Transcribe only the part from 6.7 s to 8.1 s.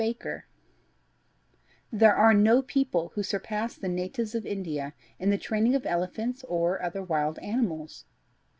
other wild animals.